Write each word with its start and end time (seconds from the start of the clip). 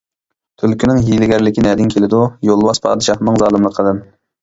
-تۈلكىنىڭ 0.61 1.01
ھىيلىگەرلىكى 1.09 1.67
نەدىن 1.67 1.93
كېلىدۇ؟ 1.97 2.25
-يولۋاس 2.49 2.85
پادىشاھنىڭ 2.89 3.43
زالىملىقىدىن. 3.47 4.07